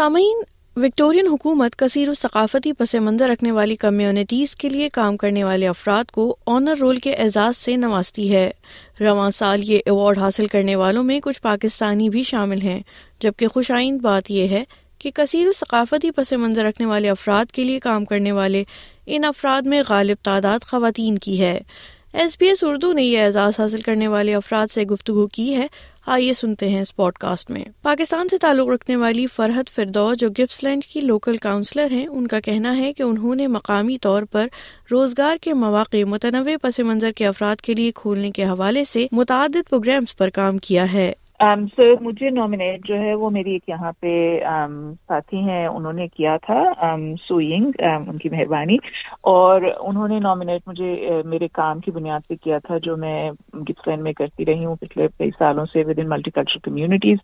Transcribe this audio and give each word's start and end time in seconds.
سامعین، 0.00 0.40
وکٹورین 0.76 1.26
حکومت 1.26 1.76
کثیر 1.76 2.08
و 2.08 2.14
ثقافتی 2.14 2.72
پس 2.72 2.94
منظر 2.94 3.28
رکھنے 3.28 3.52
والی 3.52 3.76
کمیونٹیز 3.76 4.56
کے 4.56 4.68
لیے 4.68 4.88
کام 4.88 5.16
کرنے 5.16 5.44
والے 5.44 5.68
افراد 5.68 6.10
کو 6.10 6.36
آنر 6.46 6.74
رول 6.80 6.96
کے 6.96 7.14
اعزاز 7.14 7.56
سے 7.56 7.76
نوازتی 7.76 8.34
ہے۔ 8.34 8.50
رواں 9.00 9.30
سال 9.30 9.70
یہ 9.70 9.78
ایوارڈ 9.86 10.18
حاصل 10.18 10.46
کرنے 10.46 10.76
والوں 10.76 11.04
میں 11.04 11.20
کچھ 11.20 11.42
پاکستانی 11.42 12.08
بھی 12.08 12.22
شامل 12.22 12.60
ہیں۔ 12.60 12.82
جبکہ 13.20 13.46
خوش 13.46 13.70
آئند 13.70 14.00
بات 14.00 14.30
یہ 14.30 14.48
ہے 14.48 14.64
کہ 14.98 15.10
کثیر 15.14 15.48
و 15.48 15.52
ثقافتی 15.52 16.10
پس 16.10 16.32
منظر 16.32 16.64
رکھنے 16.64 16.86
والے 16.86 17.10
افراد 17.10 17.52
کے 17.52 17.64
لیے 17.64 17.78
کام 17.78 18.04
کرنے 18.04 18.32
والے 18.32 18.64
ان 19.06 19.24
افراد 19.24 19.62
میں 19.62 19.82
غالب 19.88 20.16
تعداد 20.22 20.58
خواتین 20.62 21.18
کی 21.18 21.40
ہے۔ 21.40 21.60
ایس 22.12 22.36
بی 22.40 22.48
ایس 22.48 22.64
اردو 22.64 22.92
نے 22.92 23.02
یہ 23.02 23.20
اعزاز 23.20 23.60
حاصل 23.60 23.80
کرنے 23.80 24.08
والے 24.08 24.34
افراد 24.34 24.66
سے 24.72 24.82
گفتگو 24.82 25.26
کی 25.26 25.56
ہے۔ 25.56 25.66
آئیے 26.06 26.32
سنتے 26.32 26.68
ہیں 26.68 26.80
اس 26.80 26.96
پوڈ 26.96 27.12
کاسٹ 27.12 27.50
میں۔ 27.50 27.64
پاکستان 27.82 28.28
سے 28.28 28.38
تعلق 28.38 28.68
رکھنے 28.68 28.96
والی 28.96 29.26
فرحت 29.26 29.70
فردو 29.70 30.14
جو 30.14 30.30
گپس 30.30 30.64
لینڈ 30.64 30.84
کی 30.84 31.00
لوکل 31.00 31.36
کاؤنسلر 31.36 31.86
ہیں، 31.90 32.06
ان 32.06 32.26
کا 32.26 32.40
کہنا 32.40 32.76
ہے 32.76 32.92
کہ 32.92 33.02
انہوں 33.02 33.34
نے 33.34 33.46
مقامی 33.46 33.98
طور 33.98 34.22
پر 34.22 34.46
روزگار 34.90 35.36
کے 35.40 35.54
مواقع 35.54 36.04
متنوع 36.04 36.56
پس 36.62 36.78
منظر 36.78 37.10
کے 37.12 37.26
افراد 37.26 37.56
کے 37.56 37.74
لیے 37.74 37.92
کھولنے 37.94 38.30
کے 38.30 38.44
حوالے 38.44 38.84
سے 38.84 39.06
متعدد 39.12 39.70
پروگرامز 39.70 40.16
پر 40.16 40.30
کام 40.30 40.58
کیا 40.58 40.92
ہے۔ 40.92 41.12
سر 41.40 41.82
um, 41.82 42.00
مجھے 42.00 42.30
نامنیٹ 42.30 42.86
جو 42.88 42.98
ہے 42.98 43.14
وہ 43.14 43.30
میری 43.30 43.52
ایک 43.52 43.68
یہاں 43.68 43.92
پہ 44.00 44.40
um, 44.44 44.94
ساتھی 45.08 45.38
ہیں 45.38 45.66
انہوں 45.66 45.92
نے 45.92 46.08
کیا 46.08 46.36
تھا 46.36 46.62
um, 46.84 47.14
سوئنگ 47.28 47.82
um, 47.84 48.08
ان 48.08 48.18
کی 48.18 48.28
مہربانی۔ 48.28 48.76
اور 49.20 49.62
انہوں 49.78 50.08
نے 50.08 50.18
نامنیٹ 50.18 50.62
مجھے 50.66 50.94
uh, 51.10 51.24
میرے 51.24 51.48
کام 51.48 51.80
کی 51.80 51.90
بنیاد 51.90 52.28
پہ 52.28 52.34
کیا 52.34 52.58
تھا 52.58 52.78
جو 52.78 52.96
میں 52.96 53.30
گپسلینڈ 53.54 54.02
میں 54.02 54.12
کرتی 54.12 54.46
رہی 54.46 54.64
ہوں 54.64 54.76
پچھلے 54.76 55.08
کئی 55.18 55.30
سالوں 55.38 55.64
سے 55.72 55.84
with 55.84 55.98
in 55.98 56.08
multi 56.08 56.30
cultural 56.30 56.60
communities 56.60 57.18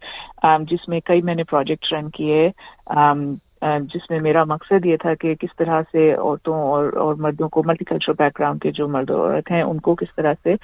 جس 0.61 0.89
میں 0.89 1.01
کئی 1.01 1.23
میں 1.23 1.35
نے 1.35 1.45
پروجیکٹ 1.45 1.93
رن 1.93 2.11
کیے 2.11 2.51
um، 2.93 3.35
Um, 3.67 3.87
جس 3.95 4.11
میں 4.11 4.19
میرا 4.21 4.43
مقصد 4.45 4.87
یہ 4.87 4.97
تھا 4.97 5.15
کہ 5.15 5.35
کس 5.35 5.57
طرح 5.57 5.81
سے 5.93 6.13
عورتوں 6.15 6.55
اور 6.63 6.93
اور 6.93 7.15
مردوں 7.15 7.49
کو 7.49 7.63
ملٹی 7.67 7.85
کلچرل 7.85 8.15
بیک 8.19 8.39
گراؤنڈ 8.39 8.63
کے 8.63 8.71
جو 8.71 8.89
مرد 8.89 9.11
عورت 9.11 9.51
ہیں، 9.51 9.63
ان 9.63 9.81
کو 9.81 9.95
کس 9.95 10.15
طرح 10.17 10.35
سے 10.43 10.55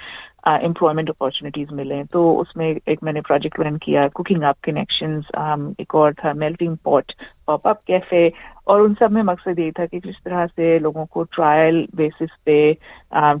امپلائمنٹ 0.43 1.09
اپارچونیٹیز 1.09 1.71
ملیں 1.71 2.03
تو 2.11 2.39
اس 2.39 2.55
میں 2.55 2.73
ایک 2.85 3.03
میں 3.03 3.13
نے 3.13 3.21
پروجیکٹ 3.21 3.59
رن 3.59 3.77
کیا 3.77 4.07
کوکنگ 4.13 4.43
اپ 4.43 4.61
کنیکشنز 4.61 5.31
ایک 5.77 5.95
اور 5.95 6.11
تھا 6.11 6.33
میلٹنگ 6.33 6.75
پاٹ 6.83 7.11
پاپ 7.45 7.67
اپ 7.67 7.85
کیفے 7.85 8.29
اور 8.67 8.81
ان 8.81 8.93
سب 8.99 9.11
میں 9.11 9.23
مقصد 9.23 9.59
یہی 9.59 9.71
تھا 9.71 9.85
کہ 9.85 9.99
کس 9.99 10.23
طرح 10.23 10.45
سے 10.55 10.77
لوگوں 10.79 11.05
کو 11.05 11.23
ٹرائل 11.23 11.85
بیسس 11.93 12.43
پہ 12.43 12.73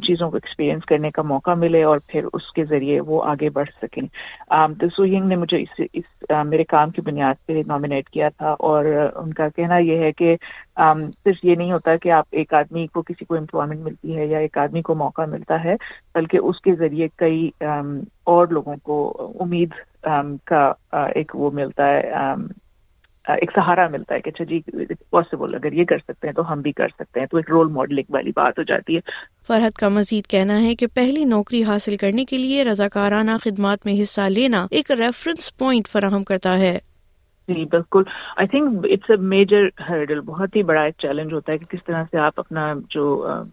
چیزوں 0.01 0.29
کو 0.31 0.37
ایکسپیرئنس 0.37 0.85
کرنے 0.85 1.11
کا 1.11 1.21
موقع 1.21 1.53
ملے 1.53 1.83
اور 1.83 1.97
پھر 2.07 2.25
اس 2.33 2.51
کے 2.53 2.65
ذریعے 2.65 2.99
وہ 2.99 3.23
آگے 3.23 3.49
بڑھ 3.49 3.69
سکیں۔ 3.81 4.01
تو 4.79 4.89
سوئنگ 4.95 5.27
نے 5.27 5.35
مجھے 5.35 5.57
اس 5.57 5.81
اس 5.93 6.31
میرے 6.47 6.63
کام 6.63 6.89
کی 6.89 7.01
بنیاد 7.01 7.45
پہ 7.45 7.61
نامنیٹ 7.67 8.09
کیا 8.09 8.29
تھا 8.29 8.55
اور 8.59 8.85
ان 9.15 9.33
کا 9.33 9.47
کہنا 9.55 9.77
یہ 9.77 9.97
ہے 9.97 10.11
کہ 10.11 10.35
صرف 10.77 11.43
یہ 11.43 11.55
نہیں 11.55 11.71
ہوتا 11.71 11.95
کہ 11.95 12.11
آپ 12.11 12.25
ایک 12.31 12.53
آدمی 12.53 12.87
کو 12.87 13.01
کسی 13.01 13.25
کو 13.25 13.35
امپلائمنٹ 13.35 13.79
ملتی 13.79 14.15
ہے 14.17 14.25
یا 14.25 14.37
ایک 14.37 14.57
آدمی 14.57 14.81
کو 14.81 14.95
موقع 14.95 15.25
ملتا 15.25 15.63
ہے، 15.63 15.75
بلکہ 16.15 16.37
اس 16.37 16.61
کے 16.61 16.75
ذریعے 16.75 17.07
کئی 17.15 17.49
اور 18.25 18.47
لوگوں 18.47 18.75
کو 18.83 18.97
امید 19.39 19.73
کا 20.45 20.71
ایک 21.15 21.31
وہ 21.35 21.51
ملتا 21.51 21.87
ہے 21.87 22.11
ایک 23.27 23.51
سہارا 23.55 23.87
ملتا 23.87 24.15
ہے 24.15 24.21
کہ 24.21 24.29
اچھا 24.29 24.43
جی 24.43 24.59
پاسبل 25.09 25.55
اگر 25.55 25.73
یہ 25.73 25.85
کر 25.85 25.97
سکتے 25.97 26.27
ہیں 26.27 26.33
تو 26.33 26.51
ہم 26.51 26.61
بھی 26.61 26.71
کر 26.71 26.87
سکتے 26.87 27.19
ہیں، 27.19 27.27
تو 27.27 27.37
ایک 27.37 27.49
رول 27.49 27.71
ماڈلنگ 27.71 28.03
والی 28.09 28.31
بات 28.35 28.57
ہو 28.57 28.63
جاتی 28.63 28.95
ہے۔ 28.95 28.99
فرحت 29.47 29.77
کا 29.77 29.89
مزید 29.89 30.27
کہنا 30.27 30.61
ہے 30.63 30.75
کہ 30.75 30.87
پہلی 30.87 31.25
نوکری 31.25 31.63
حاصل 31.63 31.95
کرنے 31.95 32.25
کے 32.25 32.37
لیے 32.37 32.63
رضاکارانہ 32.63 33.31
خدمات 33.43 33.85
میں 33.85 34.01
حصہ 34.01 34.21
لینا 34.21 34.67
ایک 34.71 34.91
ریفرنس 34.91 35.57
پوائنٹ 35.57 35.87
فراہم 35.87 36.23
کرتا 36.23 36.57
ہے۔ 36.57 36.79
جی 37.47 37.65
بالکل۔ 37.71 38.03
I 38.37 38.47
think 38.47 38.85
it's 38.91 39.09
a 39.09 39.15
major 39.31 39.67
hurdle 39.89 40.19
بہت 40.25 40.55
ہی 40.55 40.63
بڑا 40.63 40.81
ایک 40.81 40.93
چیلنج 40.97 41.33
ہوتا 41.33 41.51
ہے 41.51 41.57
کہ 41.57 41.65
کس 41.69 41.83
طرح 41.85 42.03
سے 42.11 42.17
آپ 42.17 42.33
اپنا 42.39 42.73
جو 42.89 43.05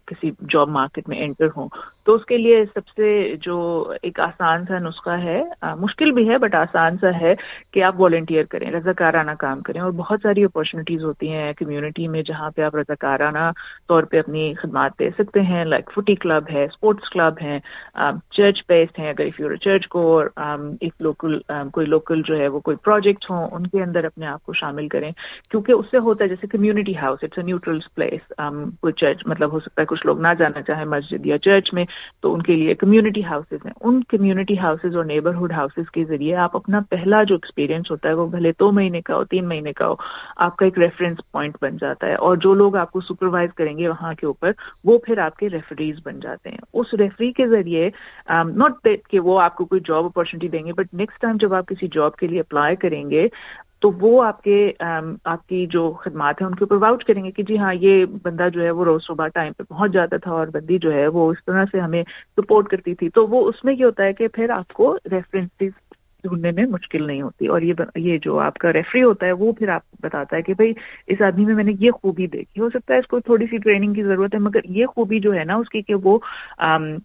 کسی 0.06 0.31
جاب 0.51 0.69
مارکیٹ 0.69 1.09
میں 1.09 1.19
انٹر 1.25 1.47
ہوں۔ 1.56 1.69
تو 2.05 2.15
اس 2.15 2.25
کے 2.25 2.37
لیے 2.37 2.65
سب 2.75 2.89
سے 2.97 3.09
جو 3.43 3.56
ایک 4.03 4.21
آسان 4.21 4.65
سا 4.69 4.78
نسخہ 4.78 5.17
ہے 5.23 5.43
مشکل 5.78 6.11
بھی 6.12 6.28
ہے 6.28 6.39
بٹ 6.39 6.55
آسان 6.55 6.97
سا 7.01 7.09
ہے 7.21 7.34
کہ 7.73 7.83
آپ 7.84 8.01
والنٹیئر 8.01 8.45
کریں، 8.51 8.71
رضاکارانہ 8.71 9.31
کام 9.39 9.61
کریں۔ 9.67 9.81
اور 9.81 9.91
بہت 9.97 10.21
ساری 10.22 10.45
اپارچونیٹیز 10.45 11.05
ہوتی 11.05 11.31
ہیں 11.33 11.53
کمیونٹی 11.53 12.09
میں 12.09 12.22
جہاں 12.22 12.51
پہ 12.57 12.62
آپ 12.62 12.75
رضاکارانہ 12.77 13.51
طور 13.89 14.03
پہ 14.11 14.19
اپنی 14.19 14.53
خدمات 14.55 14.99
دے 14.99 15.11
سکتے 15.19 15.41
ہیں۔ 15.51 15.65
لائک 15.65 15.91
فوٹی 15.95 16.15
کلب 16.15 16.51
ہے 16.53 16.65
اسپورٹس 16.65 17.11
کلب 17.11 17.43
ہیں 17.43 17.59
چرچ 18.31 18.62
بیسڈ 18.69 18.99
ہیں۔ 18.99 19.09
اگر 19.11 19.25
اف 19.27 19.41
یور 19.41 19.55
چرچ 19.65 19.89
کو 19.89 20.01
اور 20.11 20.27
ایک 20.81 20.93
لوکل 21.01 21.39
کوئی 21.72 21.87
لوکل 21.87 22.22
جو 22.27 22.37
ہے 22.39 22.49
وہ 22.49 22.61
کوئی 22.61 22.77
پروجیکٹ 22.84 23.31
ہوں، 23.31 23.49
ان 23.53 23.67
کے 23.67 23.79
اندر 23.82 24.04
اپنے 24.04 24.26
آپ 24.26 24.42
کو 24.42 24.52
شامل 24.52 24.88
کریں، 24.88 25.10
کیونکہ 25.50 25.72
اس 25.72 25.86
سے 25.91 25.98
ہوتا 25.98 26.24
ہے 26.24 26.28
جیسے 26.28 26.46
community 26.46 26.96
house 26.96 27.18
it's 27.22 27.38
a 27.38 27.44
neutral 27.44 27.78
place 27.94 28.32
کوئی 28.80 28.92
چرچ 28.92 29.22
مطلب 29.26 29.52
ہو 29.52 29.60
سکتا 29.60 29.82
ہے 29.82 29.86
کچھ 29.86 30.06
لوگ 30.06 30.20
نہ 30.20 30.28
جانا 30.38 30.62
چاہیں 30.62 30.84
مسجد 30.84 31.26
یا 31.26 31.38
چرچ 31.38 31.74
میں، 31.74 31.84
تو 32.22 32.34
ان 32.34 32.42
کے 32.42 32.56
لیے 32.56 32.74
کمیونٹی 32.74 33.24
ہاؤسز 33.24 33.66
ہیں۔ 33.66 33.72
ان 33.80 34.02
کمیونٹی 34.04 34.58
ہاؤسز 34.58 34.96
اور 34.96 35.04
نیبرہڈ 35.04 35.52
ہاؤسز 35.52 35.91
کے 35.91 36.04
ذریعے 36.04 36.36
آپ 36.36 36.56
اپنا 36.56 36.80
پہلا 36.91 37.22
جو 37.22 37.34
ایکسپیرینس 37.34 37.91
ہوتا 37.91 38.08
ہے، 38.08 38.14
وہ 38.14 38.26
بھلے 38.26 38.52
دو 38.60 38.72
مہینے 38.72 39.00
کا 39.00 39.16
ہو، 39.16 39.24
تین 39.24 39.48
مہینے 39.48 39.72
کا 39.72 39.86
ہو، 39.86 39.94
آپ 40.36 40.56
کا 40.56 40.64
ایک 40.64 40.78
ریفرنس 40.78 41.18
پوائنٹ 41.32 41.56
بن 41.62 41.76
جاتا 41.80 42.06
ہے۔ 42.06 42.14
اور 42.14 42.36
جو 42.36 42.54
لوگ 42.54 42.76
آپ 42.76 42.91
کو 42.91 43.00
سپروائز 43.00 43.54
کریں 43.54 43.78
گے 43.78 43.88
وہاں 43.88 44.14
کے 44.14 44.26
اوپر، 44.26 44.52
وہ 44.84 44.98
پھر 44.98 45.18
آپ 45.18 45.36
کے 45.36 45.48
ریفریز 45.48 45.97
بن 46.04 46.20
جاتے 46.20 46.50
ہیں۔ 46.50 46.58
اس 46.74 46.94
ریفری 46.94 47.32
کے 47.32 47.47
ذریعے 47.48 47.91
um، 48.32 48.56
ناٹ 48.56 48.88
کہ 49.10 49.20
وہ 49.20 49.41
آپ 49.41 49.56
کو 49.56 49.64
کوئی 49.64 49.80
جاب 49.88 50.04
اپارچونیٹی 50.04 50.48
دیں 50.48 50.66
گے 50.66 50.72
بٹ 50.72 50.94
نیکسٹ 50.94 51.20
ٹائم 51.20 51.36
جب 51.41 51.54
آپ 51.54 51.66
کسی 51.66 51.86
جاب 51.92 52.16
کے 52.16 52.26
لیے 52.26 52.41
اپلائی 52.41 52.76
کریں 52.76 53.10
گے 53.10 53.28
تو 53.82 53.91
وہ 54.00 54.24
آپ 54.24 54.42
کے 54.42 54.72
آپ 55.24 55.46
کی 55.48 55.66
جو 55.66 55.91
خدمات 55.92 56.41
ہیں 56.41 56.48
ان 56.48 56.54
کے 56.54 56.64
اوپر 56.64 56.76
واؤچ 56.76 57.04
کریں 57.04 57.24
گے 57.24 57.30
کہ 57.30 57.42
جی 57.42 57.58
ہاں 57.58 57.74
یہ 57.74 58.04
بندہ 58.22 58.48
جو 58.48 58.62
ہے 58.62 58.70
وہ 58.70 58.84
روز 58.84 59.00
صبح 59.06 59.28
ٹائم 59.28 59.52
پہ 59.52 59.62
پہنچ 59.62 59.92
جاتا 59.92 60.16
تھا 60.16 60.30
اور 60.30 60.46
بندی 60.46 60.78
جو 60.78 60.92
ہے 60.92 61.06
وہ 61.06 61.30
اس 61.30 61.44
طرح 61.46 61.64
سے 61.72 61.80
ہمیں 61.80 62.02
سپورٹ 62.36 62.68
کرتی 62.68 62.94
تھی۔ 62.94 63.08
تو 63.10 63.26
وہ 63.26 63.48
اس 63.48 63.64
میں 63.64 63.74
یہ 63.74 63.84
ہوتا 63.84 64.04
ہے 64.04 64.12
کہ 64.12 64.28
پھر 64.28 64.50
آپ 64.50 64.72
کو 64.72 64.96
ریفرنس 65.10 65.48
ڈھونڈنے 66.22 66.50
میں 66.50 66.64
مشکل 66.66 67.06
نہیں 67.06 67.22
ہوتی 67.22 67.47
اور 67.47 67.62
یہ 67.62 67.75
یہ 67.97 68.19
جو 68.22 68.38
آپ 68.41 68.54
کا 68.54 68.72
ریفری 68.72 69.03
ہوتا 69.03 69.26
ہے 69.26 69.32
وہ 69.32 69.53
پھر 69.53 69.69
آپ 69.69 69.82
بتاتا 70.03 70.36
ہے 70.36 70.42
کہ 70.42 70.54
بھائی 70.54 70.72
اس 71.06 71.22
آدمی 71.22 71.44
میں 71.44 71.54
میں 71.54 71.64
نے 71.64 71.72
یہ 71.81 71.91
خوبی 71.91 72.26
دیکھی۔ 72.26 72.60
ہو 72.60 72.69
سکتا 72.70 72.94
ہے 72.94 72.98
اس 72.98 73.06
کو 73.06 73.20
تھوڑی 73.20 73.47
سی 73.47 73.56
ٹریننگ 73.58 73.94
کی 73.94 74.03
ضرورت 74.03 74.34
ہے، 74.34 74.38
مگر 74.38 74.60
یہ 74.64 74.86
خوبی 74.86 75.20
جو 75.20 75.34
ہے 75.34 75.44
نا 75.44 75.54
اس 75.54 75.69
کی 75.69 75.82
کہ 75.82 75.94
وہ 75.94 76.19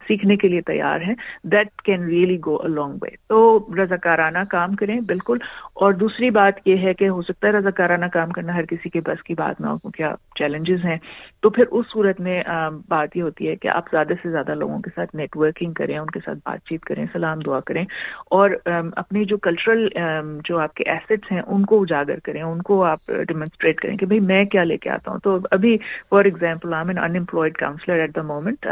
سیکھنے 0.08 0.36
کے 0.36 0.48
لیے 0.48 0.62
تیار 0.62 1.02
ہے۔ 1.08 1.14
That 1.44 1.82
can 1.86 2.04
really 2.04 2.38
go 2.46 2.56
a 2.56 2.68
long 2.68 2.98
way 3.02 3.10
تو 3.30 3.68
رضاکارانہ 3.78 4.38
کام 4.50 4.76
کریں، 4.76 5.00
بالکل۔ 5.02 5.38
اور 5.74 5.94
دوسری 5.94 6.30
بات 6.30 6.68
یہ 6.68 6.78
ہے 6.78 6.94
کہ 6.94 7.08
ہو 7.10 7.22
سکتا 7.22 7.48
ہے 7.48 7.54
رضاکارانہ 7.54 8.06
کام 8.14 8.30
کرنا 8.32 8.56
ہر 8.56 8.66
کسی 8.66 8.90
کے 8.90 9.00
بس 9.06 9.24
کی 9.24 9.34
بات 9.34 9.62
نہ 9.62 9.68
ہو 9.68 9.90
کیا 9.90 10.14
چیلنجز 10.40 10.86
ہیں۔ 10.86 10.98
تو 11.46 11.50
پھر 11.50 11.66
اس 11.72 11.86
صورت 11.92 12.20
میں 12.20 12.42
بات 12.88 13.16
یہ 13.18 13.22
ہوتی 13.22 13.48
ہے 13.50 13.56
کہ 13.56 13.68
آپ 13.68 13.90
زیادہ 13.92 14.14
سے 14.24 14.30
زیادہ 14.32 14.54
لوگوں 14.56 14.80
کے 14.82 14.90
ساتھ 14.96 15.16
نیٹ 15.16 15.36
ورکنگ 15.38 15.74
کریں، 15.74 15.98
ان 15.98 16.10
کے 16.10 16.20
ساتھ 16.26 16.38
بات 16.46 16.64
چیت 16.70 16.82
کریں، 16.86 17.06
سلام 17.14 17.40
دعا 17.40 17.60
کریں، 17.60 17.84
اور 18.32 18.52
اپنے 18.66 19.24
جو 19.24 19.38
کلچرل 19.38 19.88
جو 20.46 20.60
آپ 20.60 20.74
کے 20.74 20.84
ایسٹس 20.90 21.32
ہیں، 21.32 21.42
ان 21.48 21.66
کو 21.66 21.82
اجاگر 21.82 22.20
کریں، 22.24 22.42
ان 22.42 22.62
کو 22.62 22.84
آپ 22.84 23.12
ڈیمونسٹریٹ 23.28 23.82
کریں 23.82 23.96
کہ 23.98 24.06
بھائی 24.06 24.20
میں 24.20 24.44
کیا 24.46 24.64
لے 24.64 24.78
کے 24.78 24.90
آتا 24.90 25.12
ہوں۔ 25.12 25.20
تو 25.24 25.38
ابھی 25.52 25.78
for 26.10 26.26
example 26.26 26.74
I 26.74 26.88
am 26.90 27.00
unemployed 27.06 27.58
councillor 27.58 28.00
at 28.00 28.16
the 28.16 28.22
moment 28.22 28.68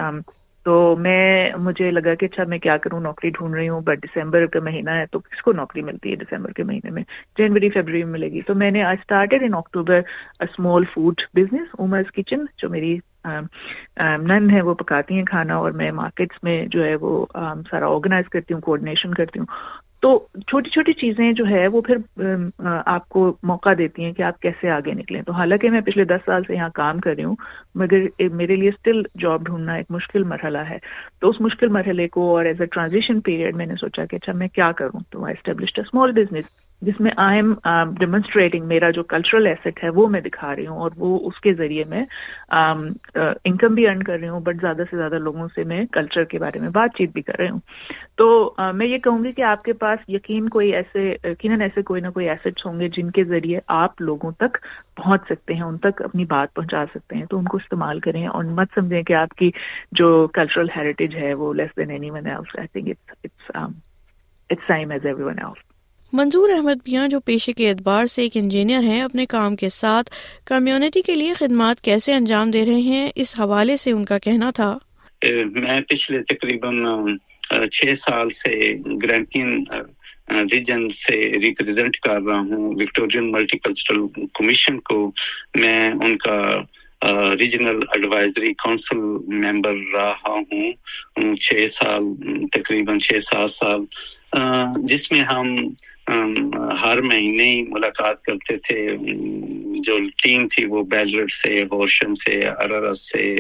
تو 0.66 0.96
میں، 1.00 1.52
مجھے 1.60 1.90
لگا 1.92 2.14
کہ 2.16 2.26
اچھا 2.26 2.44
میں 2.48 2.58
کیا 2.60 2.76
کروں، 2.84 3.00
نوکری 3.02 3.30
ڈھونڈ 3.30 3.56
رہی 3.56 3.70
ہوں 3.70 3.82
بٹ 3.82 4.04
دسمبر 4.04 4.46
کا 4.46 4.60
مہینہ 4.64 4.92
ہے 4.92 5.06
تو 5.12 5.20
کس 5.20 5.42
کو 5.42 5.54
نوکری 5.54 5.82
ملتی 5.82 6.12
ہے 6.12 6.16
دسمبر 6.16 6.52
کے 6.52 6.64
مہینے 6.64 6.92
میں؟ 6.92 7.04
جنوری 7.38 7.70
فیبرری 7.70 8.04
میں 8.04 8.12
ملے 8.12 8.32
گی۔ 8.32 8.42
تو 8.48 8.56
میں 8.56 8.72
نے 8.72 8.84
I 8.84 8.98
started 9.00 9.44
in 9.44 9.54
October 9.54 10.02
small 10.40 10.84
food 10.94 11.22
business 11.34 11.76
Umar's 11.80 12.12
kitchen 12.16 12.46
جو 12.58 12.70
میری 12.70 12.98
نن 13.26 14.50
ہے 14.52 14.62
وہ 14.62 14.74
پکاتی 14.74 15.16
ہیں 15.16 15.24
کھانا 15.26 15.56
اور 15.56 15.72
میں 15.72 15.92
مارکیٹس 15.92 16.44
میں 16.44 16.66
جو 16.72 16.84
ہے 16.84 16.96
وہ 17.02 17.26
سارا 17.70 17.88
آرگنائز 17.88 18.30
کرتی 18.30 18.54
ہوں 18.54 18.62
کوآڈینیشن 18.62 19.14
کرتی 19.14 19.40
ہوں۔ 19.40 19.46
تو 20.04 20.10
چھوٹی 20.48 20.70
چھوٹی 20.70 20.94
چیزیں 20.94 21.32
جو 21.34 21.46
ہے 21.48 21.68
وہ 21.68 21.82
پھر 21.82 21.98
آپ 22.86 23.08
کو 23.10 23.22
موقع 23.44 23.70
دیتی 23.78 24.04
ہیں 24.04 24.12
کہ 24.14 24.22
آپ 24.22 24.40
کیسے 24.42 24.70
آگے 24.70 24.94
نکلیں۔ 24.94 25.22
تو 25.22 25.32
حالانکہ 25.32 25.70
میں 25.70 25.82
پچھلے 25.82 26.04
دس 26.04 26.26
سال 26.26 26.44
سے 26.48 26.56
یہاں 26.56 26.70
کام 26.76 27.00
کر 27.00 27.14
رہی 27.16 27.24
ہوں، 27.24 27.36
مگر 27.76 28.24
میرے 28.34 28.56
لیے 28.56 28.70
اسٹل 28.70 29.02
جاب 29.22 29.46
ڈھونڈنا 29.46 29.74
ایک 29.74 29.86
مشکل 29.90 30.24
مرحلہ 30.24 30.64
ہے۔ 30.70 30.78
تو 31.22 31.30
اس 31.30 31.42
مشکل 31.42 31.68
مرحلے 31.68 32.08
کو 32.08 32.30
اور 32.36 32.46
ایز 32.46 32.62
اے 32.62 32.66
ٹرانزیشن 32.66 33.22
پیریڈ 33.22 33.56
میں 33.56 33.66
نے 33.66 33.76
سوچا 33.80 34.06
کہ 34.06 34.16
اچھا 34.16 34.34
میں 34.34 34.48
کیا 34.48 34.72
کروں؟ 34.72 35.00
تو 35.12 35.26
I 35.26 35.36
established 35.38 35.80
a 35.80 35.84
small 35.88 36.12
business 36.12 36.46
جس 36.84 37.02
میں 37.02 37.12
آئی 37.18 37.40
ایم 37.40 37.54
ڈیمونسٹریٹنگ 38.00 38.66
میرا 38.66 38.90
جو 38.90 39.04
کلچرل 39.04 39.48
ایسٹ 39.48 39.84
ہے 39.84 39.90
وہ 39.90 40.08
میں 40.08 40.22
دکھا 40.22 40.56
رہی 40.56 40.68
ہوں 40.68 40.78
اور 40.78 40.92
وہ 40.98 41.28
اس 41.28 41.42
کے 41.42 41.54
ذریعے 41.54 41.84
میں 41.84 42.06
um, 42.56 42.82
uh, 43.20 43.34
انکم 43.44 43.74
بھی 43.74 43.88
ارن 43.88 44.04
کر 44.04 44.20
رہی 44.20 44.28
ہوں 44.28 44.40
بٹ 44.40 44.56
زیادہ 44.62 44.82
سے 44.92 44.98
زیادہ 44.98 45.16
لوگوں 45.16 45.48
سے 45.56 45.64
میں 45.64 45.86
کلچر 45.92 46.24
کے 46.24 46.40
بارے 46.40 46.60
میں 46.60 46.70
بات 46.70 46.98
چیت 46.98 47.10
بھی 47.14 47.22
کر 47.22 47.34
رہی 47.38 47.50
ہوں۔ 47.50 47.60
تو 48.16 48.54
uh, 48.62 48.74
میں 48.74 48.88
یہ 48.88 48.98
کہوں 48.98 49.24
گی 49.24 49.32
کہ 49.32 49.42
آپ 49.42 49.64
کے 49.64 49.74
پاس 49.74 50.00
یقین 50.08 50.50
کوئی 50.50 50.74
ایسے، 50.74 51.16
یقیناً 51.24 51.62
ایسے 51.62 51.82
کوئی 51.82 52.02
نہ 52.02 52.08
کوئی 52.08 52.30
ایسٹس 52.30 52.66
ہوں 52.66 52.80
گے 52.80 52.88
جن 52.88 53.12
کے 53.12 53.24
ذریعے 53.24 53.60
آپ 53.68 54.02
لوگوں 54.02 54.32
تک 54.32 54.58
پہنچ 54.96 55.22
سکتے 55.26 55.54
ہیں، 55.54 55.62
ان 55.62 55.78
تک 55.78 56.02
اپنی 56.02 56.26
بات 56.26 56.54
پہنچا 56.54 56.86
سکتے 56.96 57.16
ہیں۔ 57.16 57.26
تو 57.26 57.38
ان 57.38 57.44
کو 57.44 57.58
استعمال 57.58 58.00
کریں 58.00 58.28
اور 58.28 58.44
مت 58.44 58.68
سمجھیں 58.76 59.04
کہ 59.04 59.14
آپ 59.14 59.30
کی 59.30 59.52
جو 59.92 60.28
کلچرل 60.34 60.68
ہیریٹیج 60.76 61.16
ہے 61.16 61.34
وہ 61.34 61.54
less 61.54 61.78
than 61.78 61.90
anyone 62.10 62.28
else 62.28 62.60
I 62.60 62.68
think 62.68 62.90
it's 62.90 63.52
it's 64.50 64.68
same 64.68 64.92
as 64.92 65.06
everyone 65.24 65.40
else 65.40 65.73
Manzoor 66.16 66.50
Ahmed 66.50 66.76
Mian 66.88 67.08
جو 67.08 67.20
پیشے 67.20 67.54
کے 67.54 67.70
اعتبار 67.70 68.06
سے 68.06 68.22
ایک 68.22 68.32
انجینئر 68.36 68.80
ہیں، 68.80 69.02
اپنے 69.02 69.26
کام 69.26 69.56
کے 69.56 69.70
ساتھ 69.70 70.10
کمیونٹی 70.46 71.02
کے 71.02 71.16
لیے 71.16 71.34
خدمات 71.34 71.82
کیسے 71.82 72.14
انجام 72.14 72.52
دے 72.52 72.66
رہے 72.66 72.82
ہیں، 72.82 73.10
اس 73.16 73.40
حوالے 73.40 73.78
سے 73.78 73.92
ان 73.92 74.06
کا 74.06 74.18
کہنا 74.18 74.52
تھا۔ 74.52 74.78
میں 75.46 75.82
پچھلے 75.82 76.20
تقریباً 76.20 76.86
چھ 77.72 78.00
سال 78.00 78.30
سے 78.30 78.74
گرینٹین 79.04 79.64
ریجن 80.30 80.90
سے 80.90 81.32
ریپرزینٹ 81.42 81.98
کر 81.98 82.22
رہا 82.22 82.40
ہوں، 82.40 82.74
وکٹورین 82.76 83.32
ملٹی 83.32 83.58
کلچرل 83.58 84.08
کمیشن 84.34 84.80
کو۔ 84.80 85.12
میں 85.60 85.92
ان 85.92 86.18
کا 86.18 86.62
ریجنل 87.40 87.80
ایڈوائزری 87.96 88.54
کونسل 88.54 88.98
ممبر 88.98 89.74
رہا 89.94 90.30
ہوں۔ 90.30 91.36
چھ 91.36 91.66
سال، 91.72 92.04
تقریباً 92.52 92.98
چھ 92.98 93.24
سات 93.24 93.50
سال 93.50 93.80
جس 94.78 95.12
میں 95.12 95.22
ہم 95.22 95.68
ہر 96.82 97.02
مہینے 97.02 97.44
ہی 97.44 97.64
ملاقات 97.64 98.24
کرتے 98.24 98.58
تھے۔ 98.58 98.96
جو 99.80 99.98
ٹیم 100.24 100.48
تھی 100.48 100.66
وہ 100.66 100.84
بیلر 100.84 101.28
سے، 101.28 101.64
ہورشم 101.72 102.16
سے 102.16 102.48
اررس 102.48 103.12
سے 103.12 103.36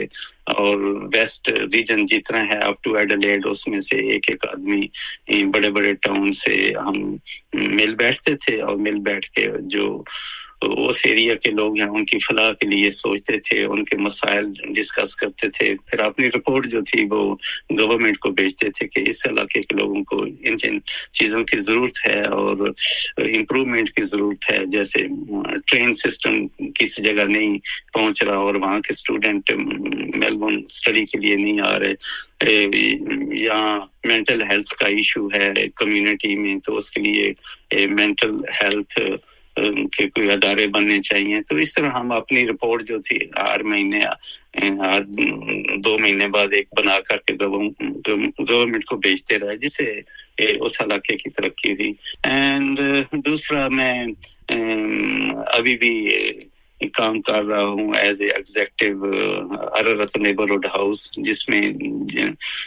اور 0.45 0.79
ویسٹ 1.13 1.49
ریجن 1.49 2.05
جتنا 2.05 2.47
ہے، 2.47 2.57
اپ 2.57 2.83
ٹو 2.83 2.93
ایڈلیڈ، 2.93 3.47
اس 3.47 3.67
میں 3.67 3.79
سے 3.79 3.95
ایک 3.95 4.29
ایک 4.29 4.45
آدمی، 4.47 5.43
بڑے 5.43 5.71
بڑے 5.71 5.93
ٹاؤن 5.93 6.31
سے 6.31 6.73
ہم 6.85 7.15
مل 7.53 7.95
بیٹھتے 7.95 8.35
تھے 8.35 8.61
اور 8.61 8.75
مل 8.75 8.99
بیٹھ 8.99 9.31
کے 9.31 9.47
جو 9.59 10.03
اس 10.63 11.05
ایریا 11.05 11.35
کے 11.35 11.51
لوگ 11.51 11.79
ہیں 11.79 11.87
ان 11.87 12.05
کی 12.05 12.17
فلاح 12.19 12.51
کے 12.51 12.67
لیے 12.67 12.89
سوچتے 12.89 13.37
تھے، 13.37 13.63
ان 13.63 13.85
کے 13.85 13.97
مسائل 13.97 14.45
ڈسکس 14.69 15.15
کرتے 15.15 15.49
تھے۔ 15.49 15.73
پھر 15.85 15.99
اپنی 15.99 16.27
رپورٹ 16.27 16.67
جو 16.67 16.81
تھی 16.81 17.05
وہ 17.09 17.35
گورنمنٹ 17.79 18.17
کو 18.17 18.29
بھیجتے 18.29 18.69
تھے 18.69 18.87
کہ 18.87 19.09
اس 19.09 19.27
علاقے 19.27 19.61
کے 19.61 19.75
لوگوں 19.77 20.03
کو 20.03 20.25
ان 20.41 20.57
جن 20.57 20.79
چیزوں 21.13 21.43
کی 21.43 21.57
ضرورت 21.57 22.07
ہے 22.07 22.21
اور 22.21 22.57
امپرومنٹ 23.17 23.89
کی 23.89 24.01
ضرورت 24.01 24.51
ہے۔ 24.51 24.59
جیسے 24.65 24.99
ٹرین 25.65 25.93
سسٹم 25.93 26.47
کسی 26.75 27.03
جگہ 27.03 27.23
نہیں 27.23 27.57
پہنچ 27.93 28.23
رہا 28.23 28.35
اور 28.35 28.55
وہاں 28.55 28.79
کے 28.79 28.93
اسٹوڈینٹ 28.93 29.51
میلبورن 30.15 30.61
اسٹڈی 30.65 31.05
کے 31.05 31.19
لیے 31.19 31.35
نہیں 31.35 31.59
آ 31.59 31.79
رہے۔ 31.79 31.93
یا 33.31 33.79
مینٹل 34.03 34.41
ہیلتھ 34.41 34.73
کا 34.73 34.87
ایشو 34.87 35.27
ہے 35.27 35.53
کمیونٹی 35.75 36.35
میں، 36.35 36.55
تو 36.59 36.77
اس 36.77 36.91
کے 36.91 37.01
لیے 37.01 37.33
مینٹل 37.87 38.31
ہیلتھ 38.63 38.99
کے 39.91 40.09
کوئی 40.09 40.31
ادارے 40.31 40.67
بننے 40.67 41.01
چاہیے۔ 41.01 41.41
تو 41.41 41.55
اس 41.55 41.73
طرح 41.73 41.89
ہم 41.89 42.11
اپنی 42.11 42.47
رپورٹ 42.47 42.87
جو 42.87 43.01
تھی 43.01 43.17
ہر 43.37 43.63
مہینے 43.63 44.01
ہر 44.63 45.01
دو 45.77 45.97
مہینے 45.97 46.27
بعد 46.27 46.47
ایک 46.51 46.67
بنا 46.77 46.99
کر 46.99 47.17
کے 47.17 47.33
گورنمنٹ 47.43 48.85
کو 48.85 48.97
بھیجتے 48.97 49.39
رہے 49.39 49.57
جس 49.57 49.77
سے 49.77 50.01
اس 50.37 50.81
علاقے 50.81 51.15
کی 51.15 51.29
ترقی 51.29 51.71
ہوئی 51.71 51.93
اینڈ 52.23 52.79
دوسرا 53.25 53.67
میں 53.69 54.03
ابھی 55.45 55.77
بھی 55.77 56.07
کام 56.93 57.21
کر 57.21 57.43
رہا 57.45 57.63
ہوں 57.63 57.93
ایز 57.95 58.21
اے 58.21 58.27
ایگزیکٹو 58.27 59.11
اررت 59.79 60.17
نیبرہڈ 60.17 60.65
ہاؤس 60.65 61.09
جس 61.17 61.47
میں 61.49 61.61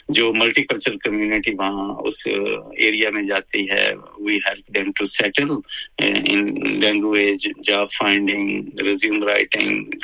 جو 0.08 0.32
ملٹی 0.32 0.62
کلچرل 0.62 0.96
کمیونٹی 0.98 1.54
وہاں 1.58 1.94
اس 1.98 2.26
ایریا 2.26 3.10
میں 3.10 3.22
جاتی 3.22 3.68
ہے. 3.70 3.90
We 4.18 4.36
help 4.46 4.74
them 4.74 4.90
to 4.96 5.04
settle 5.06 5.50
in 5.98 6.80
language 6.80 7.48
job 7.66 7.92
finding 7.98 8.80
resume 8.80 9.22
writing 9.24 9.94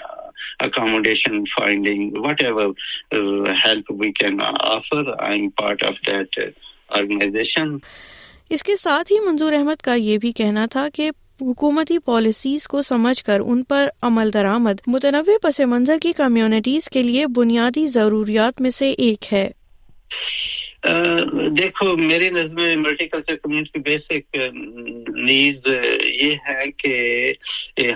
accommodation 0.59 1.45
finding 1.45 2.17
whatever 2.43 2.71
help 3.65 3.93
we 4.01 4.13
can 4.13 4.41
offer 4.61 5.13
I 5.19 5.41
am 5.41 5.51
part 5.51 5.85
of 5.85 6.07
that 6.07 6.39
organisation 6.89 7.77
اس 8.51 8.63
کے 8.63 8.77
ساتھ 8.77 9.13
ہی 9.13 9.19
منظور 9.21 9.53
احمد 9.53 9.83
کا 9.83 9.95
یہ 9.95 10.19
بھی 10.19 10.33
کہنا 10.33 10.67
تھا 10.67 10.89
کہ 10.95 11.11
حکومتی 11.43 11.99
پالیسیز 11.99 12.69
کو 12.69 12.83
سمجھ 12.83 13.25
کر 13.25 13.41
ان 13.41 13.63
پر 13.63 13.89
عمل 14.03 14.31
درآمد 14.35 14.81
متنوع 14.87 15.39
پس 15.43 15.61
منظر 15.61 15.99
کی 16.03 16.13
کمیونٹیز 16.13 16.91
کے 16.91 17.03
لیے 17.03 17.27
بنیادی 17.27 17.87
ضروریات 17.87 18.61
میں 18.61 18.71
سے 18.71 18.91
ایک 18.91 19.33
ہے۔ 19.33 19.51
دیکھو 21.57 21.97
میری 21.97 22.31
نظر 22.31 22.55
میں 22.55 22.77
multi 22.77 23.07
culture 23.09 23.37
community 23.37 23.79
basic 23.79 24.37
needs 25.17 25.67
یہ 26.05 26.35
ہے 26.49 26.71
کہ 26.79 27.33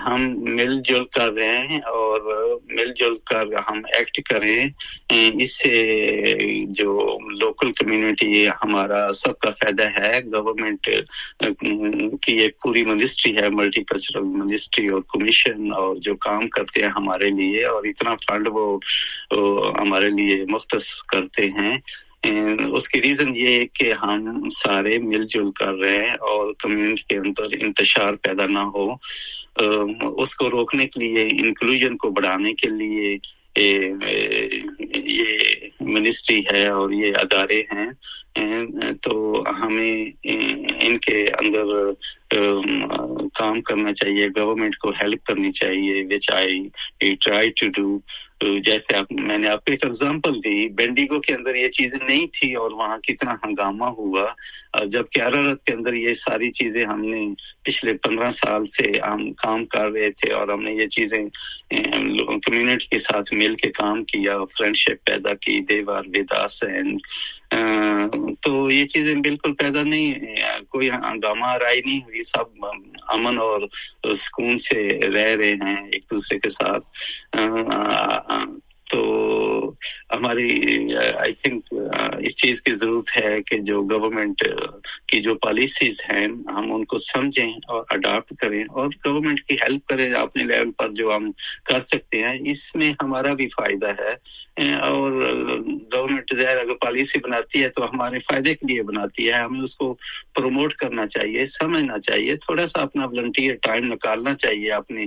ہم 0.06 0.35
مل 0.38 0.81
جل 0.85 1.05
کر 1.05 1.33
رہے 1.33 1.59
ہیں 1.59 1.79
اور 1.79 2.21
مل 2.71 2.93
جل 2.97 3.15
کر 3.27 3.53
ہم 3.71 3.81
ایکٹ 3.97 4.21
کریں۔ 4.29 4.69
اس 5.11 5.59
سے 5.59 5.75
جو 6.69 7.19
لوکل 7.33 7.73
کمیونٹی 7.73 8.49
ہمارا 8.65 9.12
سب 9.12 9.38
کا 9.38 9.50
فائدہ 9.50 9.88
ہے۔ 9.99 10.19
گورنمنٹ 10.25 10.88
کی 12.23 12.33
ایک 12.33 12.62
پوری 12.62 12.85
منسٹری 12.85 13.37
ہے 13.37 13.49
ملٹی 13.49 13.85
کلچرل 13.85 14.23
منسٹری 14.23 14.87
اور 14.87 15.03
کمیشن 15.03 15.73
اور 15.73 15.97
جو 15.97 16.17
کام 16.17 16.49
کرتے 16.49 16.83
ہیں 16.83 16.88
ہمارے 16.88 17.31
لیے 17.31 17.65
اور 17.65 17.85
اتنا 17.85 18.15
فنڈ 18.29 18.49
وہ 18.53 18.79
ہمارے 19.81 20.11
لیے 20.11 20.44
مختص 20.49 21.03
کرتے 21.03 21.47
ہیں۔ 21.47 21.79
اس 22.73 22.88
کی 22.88 23.02
ریزن 23.02 23.37
یہ 23.37 23.49
ہے 23.49 23.67
کہ 23.67 23.93
ہم 23.93 24.49
سارے 24.50 24.99
مل 24.99 25.25
جل 25.31 25.50
کر 25.50 25.75
رہے 25.75 25.99
ہیں 25.99 26.12
اور 26.12 26.52
کمیونٹی 26.58 27.02
کے 27.08 27.17
اندر 27.17 27.64
انتشار 27.64 28.14
پیدا 28.14 28.46
نہ 28.46 28.58
ہو۔ 28.58 28.93
اس 30.23 30.34
کو 30.34 30.50
روکنے 30.50 30.87
کے 30.87 31.00
لیے 31.00 31.23
انکلوژن 31.23 31.96
کو 31.96 32.11
بڑھانے 32.11 32.52
کے 32.52 32.69
لیے 32.69 33.17
یہ 34.93 35.34
منسٹری 35.81 36.40
ہے 36.52 36.69
اور 36.69 36.90
یہ 36.93 37.12
ادارے 37.14 37.61
ہیں۔ 37.61 37.87
تو 39.03 39.43
ہمیں، 39.61 40.11
ان 40.25 40.99
کے 40.99 41.27
اندر 41.41 41.93
کام 43.35 43.61
کرنا 43.61 43.93
چاہیے 43.94 44.27
گورنمنٹ 44.37 44.77
کو 44.77 44.91
ہیلپ 45.00 45.25
کرنی 45.25 45.53
چاہیے 45.53 46.03
which 46.11 46.31
I 46.33 47.15
try 47.15 47.50
to 47.50 47.67
do 47.69 48.59
جیسے 48.65 48.97
آپ، 48.97 49.12
میں 49.12 49.38
نے 49.38 49.49
آپ 49.49 49.65
کو 49.65 49.71
ایک 49.73 49.85
ایگزامپل 49.85 50.38
دی، 50.44 50.69
بینڈیگو 50.69 51.21
کے 51.21 51.35
اندر 51.35 51.55
یہ 51.55 51.69
چیزیں 51.69 51.99
نہیں 52.09 52.27
تھی 52.33 52.53
اور 52.55 52.71
وہاں 52.71 52.99
کتنا 52.99 53.35
ہنگامہ 53.44 53.85
ہوا۔ 53.99 54.27
جبکہ 54.85 55.23
ارارت 55.23 55.65
کے 55.65 55.73
اندر 55.73 55.94
یہ 55.94 56.12
ساری 56.15 56.50
چیزیں 56.53 56.85
ہم 56.85 57.05
نے 57.05 57.21
پچھلے 57.62 57.93
پندرہ 57.94 58.31
سال 58.31 58.67
سے 58.67 58.91
ہم 59.06 59.33
کام 59.33 59.65
کر 59.65 59.91
رہے 59.91 60.11
تھے 60.11 60.33
اور 60.33 60.49
ہم 60.49 60.62
نے 60.62 60.73
یہ 60.73 60.87
چیزیں 60.87 61.19
کمیونٹی 61.69 62.87
کے 62.87 62.99
ساتھ 62.99 63.35
مل 63.35 63.55
کے 63.55 63.71
کام 63.71 64.05
کیا 64.05 64.37
فرینڈ 64.59 64.76
شپ 64.76 65.05
پیدا 65.07 65.35
کی، 65.35 65.61
دیوار، 65.61 66.05
وداس 66.14 66.62
اینڈ 66.64 67.00
تو 68.43 68.71
یہ 68.71 68.87
چیزیں 68.87 69.15
بالکل 69.15 69.55
پیدا 69.55 69.83
نہیں 69.83 70.15
کوئی 70.69 70.91
ہنگامہ 70.91 71.57
رائی 71.57 71.81
نہیں 71.87 71.99
ہوئی، 71.99 72.23
سب 72.23 72.65
امن 73.09 73.38
اور 73.38 73.61
سکون 74.15 74.59
سے 74.59 75.00
رہ 75.15 75.35
رہے 75.35 75.53
ہیں 75.53 75.87
ایک 75.93 76.05
دوسرے 76.11 76.38
کے 76.38 76.49
ساتھ۔ 76.49 76.85
تو 78.91 79.73
ہماری، 80.12 80.50
آئی 80.97 81.33
تھنک 81.33 81.75
اس 82.19 82.37
چیز 82.37 82.62
کی 82.62 82.75
ضرورت 82.75 83.17
ہے 83.17 83.43
کہ 83.43 83.59
جو 83.59 83.83
گورنمنٹ 83.83 84.43
کی 85.07 85.21
جو 85.21 85.35
پالیسیز 85.35 86.00
ہیں، 86.00 86.29
ہم 86.29 86.73
ان 86.73 86.85
کو 86.85 86.99
سمجھیں 86.99 87.53
اور 87.53 87.85
اڈاپٹ 87.88 88.33
کریں 88.38 88.62
اور 88.62 88.88
گورنمنٹ 89.07 89.41
کی 89.41 89.55
ہیلپ 89.55 89.87
کریں 89.87 90.12
اپنے 90.12 90.45
لیول 90.45 90.71
پر 90.71 90.88
جو 90.93 91.17
ہم 91.17 91.31
کر 91.65 91.81
سکتے 91.81 92.23
ہیں۔ 92.23 92.38
اس 92.45 92.75
میں 92.75 92.95
ہمارا 93.03 93.35
بھی 93.35 93.49
فائدہ 93.49 93.88
ہے۔ 93.88 94.46
اور 94.56 95.12
گورنمنٹ 95.92 96.34
ظاہر 96.36 96.56
اگر 96.56 96.75
پالیسی 96.75 97.18
بناتی 97.18 97.62
ہے 97.62 97.68
تو 97.68 97.84
ہمارے 97.84 98.18
فائدے 98.18 98.54
کے 98.54 98.66
لیے 98.66 98.82
بناتی 98.82 99.26
ہے۔ 99.26 99.32
ہمیں 99.32 99.60
اس 99.60 99.76
کو 99.76 99.96
پروموٹ 100.34 100.75
کرنا 100.75 101.06
چاہیے، 101.06 101.46
سمجھنا 101.46 101.98
چاہیے، 101.98 102.36
تھوڑا 102.36 102.66
سا 102.66 102.82
اپنا 102.82 103.06
ولنٹیئر 103.06 103.54
ٹائم 103.62 103.92
نکالنا 103.92 104.34
چاہیے 104.34 104.72
اپنے 104.72 105.06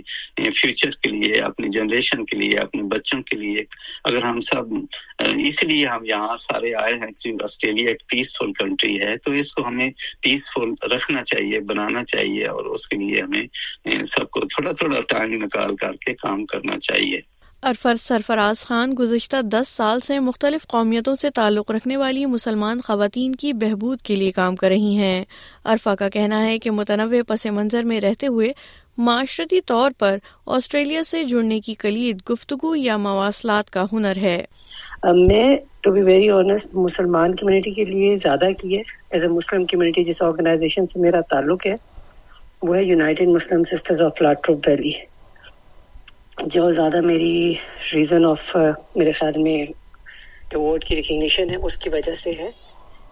فیوچر 0.49 0.91
کے 0.91 1.09
لیے، 1.09 1.33
اپنی 1.33 1.69
جنریشن 1.69 2.25
کے 2.25 2.37
لیے، 2.37 2.57
اپنے 2.57 2.83
بچوں 2.83 3.21
کے 3.21 3.35
لیے۔ 3.35 3.63
اگر 4.03 4.21
ہم 4.21 4.39
سب، 4.39 4.63
اس 5.19 5.63
لیے 5.63 5.87
ہم 5.87 6.05
یہاں 6.05 6.37
سارے 6.37 6.73
آئے 6.73 6.93
ہیں 6.93 7.11
کہ 7.19 7.33
آسٹریلیا 7.43 7.89
ایک 7.89 8.07
پیسفل 8.07 8.53
کنٹری 8.53 8.99
ہے، 9.01 9.17
تو 9.17 9.31
اس 9.31 9.53
کو 9.53 9.67
ہمیں 9.67 9.89
پیسفل 10.21 10.93
رکھنا 10.95 11.23
چاہیے، 11.23 11.59
بنانا 11.59 12.05
چاہیے 12.05 12.45
اور 12.45 12.65
اس 12.65 12.87
کے 12.87 12.97
لیے 12.97 13.21
ہمیں 13.21 13.43
سب 14.03 14.29
کو 14.29 14.39
تھوڑا 14.39 14.71
تھوڑا 14.71 15.01
ٹائم 15.01 15.43
نکال 15.43 15.75
کر 15.75 15.95
کے 16.05 16.13
کام 16.13 16.45
کرنا 16.45 16.79
چاہیے۔ 16.79 17.38
ارفر 17.63 17.95
سرفراز 17.95 18.65
خان 18.65 18.93
گزشتہ 18.99 19.37
دس 19.41 19.67
سال 19.67 19.99
سے 19.99 20.19
مختلف 20.19 20.67
قومیتوں 20.67 21.15
سے 21.15 21.29
تعلق 21.29 21.71
رکھنے 21.71 21.97
والی 21.97 22.25
مسلمان 22.25 22.81
خواتین 22.81 23.35
کی 23.35 23.53
بہبود 23.53 24.01
کے 24.01 24.15
لیے 24.15 24.31
کام 24.31 24.55
کر 24.55 24.67
رہی 24.67 24.95
ہیں۔ 24.97 25.23
ارفا 25.65 25.95
کا 25.95 26.09
کہنا 26.09 26.45
ہے 26.45 26.59
کہ 26.59 26.71
متنوع 26.71 27.21
پس 27.27 27.45
منظر 27.45 27.83
میں 27.83 28.01
رہتے 28.01 28.27
ہوئے 28.27 28.51
معاشرتی 28.97 29.61
طور 29.61 29.91
پر 29.97 30.17
آسٹریلیا 30.45 31.03
سے 31.03 31.23
جڑنے 31.23 31.59
کی 31.59 31.73
کلید، 31.73 32.21
گفتگو 32.29 32.75
یا 32.75 32.97
مواصلات 32.97 33.69
کا 33.69 33.85
ہنر 33.91 34.17
ہے۔ 34.17 34.43
میں 35.03 35.57
ٹو 35.81 35.91
بی 35.91 36.01
ویری 36.01 36.29
آنےسٹ 36.29 36.75
مسلمان 36.75 37.35
کمیونٹی 37.35 37.71
کے 37.71 37.85
لیے 37.85 38.15
زیادہ 38.15 38.49
کی 38.61 38.77
ہے۔ 38.77 38.81
ایز 39.09 39.23
اے 39.23 39.29
مسلم 39.29 39.65
کمیونٹی 39.65 40.03
جس 40.03 40.21
آرگنائزیشن 40.21 40.85
سے 40.85 40.99
میرا 40.99 41.21
تعلق 41.21 41.65
ہے، 41.65 41.75
وہ 42.61 42.75
ہے 42.75 42.83
United 42.83 43.27
Muslim 43.27 43.63
Sisters 43.63 44.01
of 44.01 44.21
Latrobe 44.21 44.67
Valley 44.67 44.91
جو 46.45 46.71
زیادہ 46.71 47.01
میری 47.01 47.53
ریزن 47.93 48.25
آف 48.25 48.57
uh, 48.57 48.71
میرے 48.95 49.11
خیال 49.11 49.41
میں 49.41 49.61
ایوارڈ 50.51 50.83
کی 50.83 50.95
ریکگنیشن 50.95 51.49
ہے، 51.49 51.55
اس 51.55 51.77
کی 51.77 51.89
وجہ 51.89 52.13
سے 52.13 52.31
ہے 52.31 52.49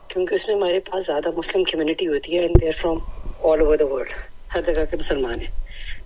کیونکہ 0.07 0.35
اس 0.35 0.47
میں 0.47 0.55
ہمارے 0.55 0.79
پاس 0.79 1.05
زیادہ 1.05 1.29
مسلم 1.37 1.63
کمیونٹی 1.63 2.07
ہوتی 2.07 2.35
ہے 2.35 2.39
and 2.39 2.61
they're 2.61 2.71
from 2.71 2.97
all 3.43 3.59
over 3.59 3.77
the 3.77 3.85
world 3.85 4.09
ہر 4.55 4.61
جگہ 4.61 4.85
کے 4.91 4.97
مسلمان 4.97 5.41
ہیں۔ 5.41 5.51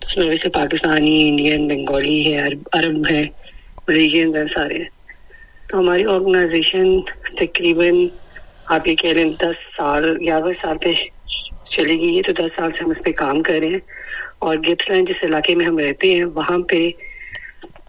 تو 0.00 0.06
اس 0.06 0.16
میں 0.16 0.28
ویسے 0.28 0.48
پاکستانی 0.48 1.28
انڈین 1.28 1.68
بنگالی 1.68 2.34
ہے 2.34 2.40
عرب 2.72 3.06
ہے 3.10 3.24
ریجنز 3.88 4.36
ہیں، 4.36 4.44
سارے 4.44 4.74
ہیں۔ 4.74 4.90
تو 5.68 5.78
ہماری 5.78 6.04
آرگنائزیشن 6.04 7.00
تقریباً 7.36 8.06
آپ 8.66 8.88
یہ 8.88 8.94
کہہ 8.94 9.10
لیں 9.10 9.30
دس 9.30 9.56
سال، 9.56 10.18
گیارہویں 10.20 10.52
سال 10.52 10.78
پہ 10.78 10.92
چلی 11.64 12.00
گئی 12.00 12.16
ہے۔ 12.16 12.22
تو 12.22 12.46
دس 12.46 12.52
سال 12.52 12.70
سے 12.70 12.84
ہم 12.84 12.90
اس 12.90 13.02
پہ 13.02 13.12
کام 13.12 13.42
کر 13.42 13.54
رہے 13.60 13.68
ہیں 13.68 13.78
اور 14.38 14.56
گپس 14.56 14.90
لائن 14.90 15.04
جس 15.04 15.24
علاقے 15.24 15.54
میں 15.54 15.66
ہم 15.66 15.78
رہتے 15.78 16.14
ہیں، 16.14 16.24
وہاں 16.24 16.58
پہ 16.58 16.90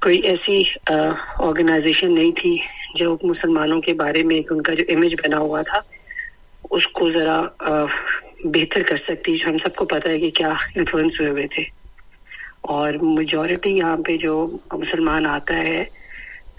کوئی 0.02 0.18
ایسی 0.20 0.64
آرگنائزیشن 0.90 2.14
نہیں 2.14 2.32
تھی 2.32 2.58
جو 2.96 3.18
مسلمانوں 3.24 3.82
کے 3.82 3.94
بارے 3.94 4.24
میں 4.24 4.40
ان 4.52 4.62
کا 4.62 4.74
جو 4.74 4.84
امیج 4.90 5.16
بنا 5.16 5.38
ہوا 5.38 5.62
تھا، 5.62 5.80
اس 6.72 6.88
کو 6.88 7.10
ذرا 7.10 7.42
بہتر 8.44 8.84
کر 8.84 8.96
سکتی، 8.96 9.36
جو 9.38 9.50
ہم 9.50 9.58
سب 9.58 9.76
کو 9.76 9.86
پتہ 9.86 10.08
ہے 10.08 10.20
کہ 10.20 10.30
کیا 10.30 10.54
انفلوئنس 10.76 11.20
ہوئے 11.20 11.32
ہوئے 11.32 11.48
تھے۔ 11.48 11.64
اور 12.62 12.94
میجورٹی 13.02 13.78
یہاں 13.78 13.98
پہ 13.98 14.18
جو 14.18 14.58
مسلمان 14.72 15.26
آتا 15.26 15.58
ہے، 15.58 15.84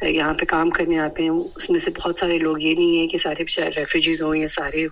یہاں 0.03 0.35
پہ 0.35 0.45
کام 0.45 0.71
کرنے 0.71 0.99
آتے 0.99 1.23
ہیں، 1.23 1.31
اس 1.31 1.71
میں 1.71 1.79
سے 1.79 1.91
بہت 1.91 2.17
سارے 2.17 2.39
لوگ 2.39 2.61
یہ 2.61 2.75
نہیں 2.79 2.97
ہیں 2.97 3.07
کہ 3.07 3.19
سارے 3.19 3.45
ریفیوجیز 3.77 4.23
ہوں 4.23 4.37
یا 4.37 4.49
سارے 4.49 4.87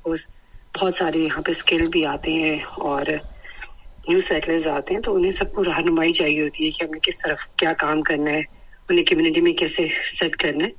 بہت 0.81 0.95
سارے 0.95 1.19
یہاں 1.19 1.43
پہ 1.43 1.51
اسکل 1.51 1.87
بھی 1.87 2.07
آتے 2.07 2.33
ہیں 2.33 2.59
اور 2.63 3.07
نیو 4.09 4.21
سیٹلرز 4.21 4.67
آتے 4.67 4.95
ہیں 4.95 5.01
تو 5.01 5.15
انہیں 5.15 5.31
سب 5.31 5.53
کو 5.53 5.65
رہنمائی 5.65 6.13
چاہیے 6.13 6.43
ہوتی 6.43 6.65
ہے 6.65 6.71
کہ 6.71 6.85
ہم 6.85 6.91
نے 6.91 6.99
کس 7.03 7.23
طرف 7.23 7.47
کیا 7.57 7.73
کام 7.73 8.01
کرنا 8.01 8.31
ہے 8.31 8.43
انہیں 8.89 9.05
کمیونٹی 9.05 9.41
میں 9.41 9.53
کیسے 9.53 9.87
سیٹ 10.19 10.37
کرنا 10.37 10.65
ہے۔ 10.65 10.71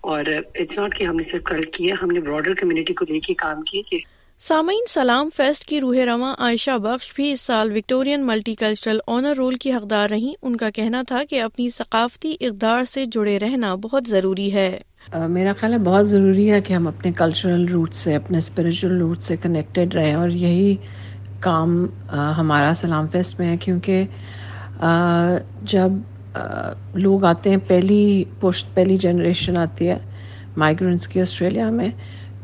اور 0.00 0.24
اٹس 0.54 0.78
ناٹ 0.78 0.94
کہ 0.94 1.04
ہم 1.04 1.16
نے 1.16 1.22
صرف 1.22 1.42
کل 1.42 1.62
کیا 1.62 1.94
ہم 2.02 2.10
نے 2.10 2.20
براڈر 2.20 2.54
کمیونٹی 2.54 2.94
کو 2.94 3.04
لے 3.08 3.20
کے 3.20 3.34
کام 3.34 3.62
کیا 3.62 3.82
کہ 3.90 3.98
سامعین 4.38 4.84
سلام 4.88 5.28
فیسٹ 5.36 5.64
کی 5.64 5.80
روح 5.80 5.96
رواں 6.06 6.34
عائشہ 6.38 6.78
بخش 6.78 7.14
بھی 7.14 7.32
اس 7.32 7.40
سال 7.40 7.76
Victorian 7.76 8.26
multi 8.26 8.54
cultural 8.54 8.98
honour 9.06 9.36
roll 9.36 9.54
کی 9.54 9.72
حقدار 9.72 10.10
رہیں۔ 10.10 10.34
ان 10.42 10.56
کا 10.56 10.70
کہنا 10.70 11.02
تھا 11.08 11.22
کہ 11.30 11.40
اپنی 11.40 11.70
ثقافتی 11.70 12.36
اقدار 12.40 12.84
سے 12.84 13.06
جڑے 13.06 13.38
رہنا 13.38 13.74
بہت 13.74 14.08
ضروری 14.08 14.52
ہے۔ 14.52 14.80
میرا 15.28 15.52
خیال 15.52 15.72
ہے 15.72 15.78
بہت 15.78 16.08
ضروری 16.08 16.50
ہے 16.50 16.60
کہ 16.60 16.72
ہم 16.72 16.86
اپنے 16.88 17.12
کلچرل 17.12 17.64
روٹ 17.64 17.94
سے 17.94 18.14
اپنے 18.14 18.38
اسپریچل 18.38 18.98
روٹ 18.98 19.22
سے 19.22 19.36
کنیکٹیڈ 19.36 19.94
رہیں 19.94 20.14
اور 20.14 20.28
یہی 20.28 20.76
کام 21.42 21.86
ہمارا 22.12 22.72
سلام 22.76 23.06
فیسٹ 23.12 23.40
میں 23.40 23.48
ہے، 23.48 23.56
کیونکہ 23.56 24.04
جب 25.62 25.90
لوگ 26.94 27.24
آتے 27.24 27.50
ہیں، 27.50 27.56
پہلی 27.66 28.24
پوسٹ 28.40 28.74
پہلی 28.74 28.96
جنریشن 28.96 29.56
آتی 29.56 29.88
ہے 29.88 29.98
مائیگرنٹس 30.56 31.08
کی 31.08 31.20
آسٹریلیا 31.20 31.70
میں، 31.70 31.88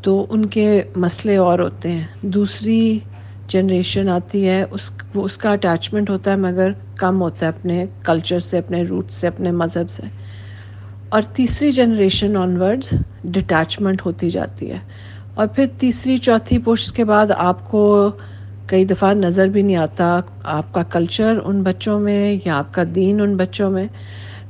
تو 0.01 0.25
ان 0.29 0.45
کے 0.45 0.83
مسئلے 0.95 1.37
اور 1.37 1.59
ہوتے 1.59 1.91
ہیں۔ 1.91 2.03
دوسری 2.21 2.99
جنریشن 3.47 4.09
آتی 4.09 4.47
ہے، 4.47 4.65
اس، 4.71 4.91
وہ 5.15 5.23
اس 5.23 5.37
کا 5.37 5.51
اٹیچمنٹ 5.51 6.09
ہوتا 6.09 6.31
ہے، 6.31 6.35
مگر 6.35 6.71
کم 6.95 7.21
ہوتا 7.21 7.45
ہے 7.45 7.51
اپنے 7.59 7.85
کلچر 8.03 8.39
سے، 8.39 8.57
اپنے 8.57 8.83
روٹ 8.83 9.11
سے، 9.11 9.27
اپنے 9.27 9.51
مذہب 9.51 9.89
سے۔ 9.89 10.03
اور 11.09 11.21
تیسری 11.21 11.71
جنریشن 11.71 12.37
آن 12.37 12.61
ورڈز 12.61 12.93
ڈٹیچمنٹ 13.23 14.01
ہوتی 14.05 14.29
جاتی 14.29 14.71
ہے۔ 14.71 14.79
اور 15.33 15.47
پھر 15.47 15.65
تیسری، 15.79 16.17
چوتھی 16.17 16.57
پوسٹ 16.57 16.95
کے 16.95 17.03
بعد 17.03 17.27
آپ 17.37 17.71
کو 17.71 18.11
کئی 18.69 18.85
دفعہ 18.85 19.13
نظر 19.13 19.47
بھی 19.47 19.61
نہیں 19.61 19.75
آتا 19.75 20.19
آپ 20.43 20.73
کا 20.73 20.83
کلچر 20.91 21.37
ان 21.43 21.61
بچوں 21.63 21.99
میں 21.99 22.37
یا 22.45 22.57
آپ 22.57 22.73
کا 22.73 22.83
دین 22.95 23.21
ان 23.21 23.35
بچوں 23.37 23.69
میں۔ 23.71 23.87